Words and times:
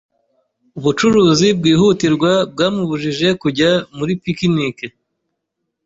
Ubucuruzi 0.77 1.47
bwihutirwa 1.59 2.31
bwamubujije 2.51 3.27
kujya 3.41 3.71
muri 3.97 4.13
picnice 4.23 4.85